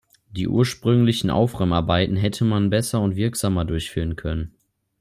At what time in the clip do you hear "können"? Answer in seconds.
4.15-4.55